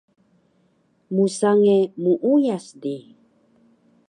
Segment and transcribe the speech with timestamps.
[1.15, 2.95] Msange muuyas di